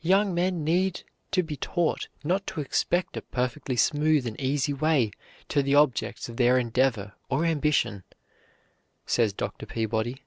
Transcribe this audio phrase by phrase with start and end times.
[0.00, 1.02] "Young men need
[1.32, 5.10] to be taught not to expect a perfectly smooth and easy way
[5.50, 8.04] to the objects of their endeavor or ambition,"
[9.04, 9.66] says Dr.
[9.66, 10.22] Peabody.